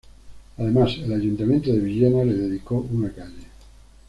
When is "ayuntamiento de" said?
1.13-1.77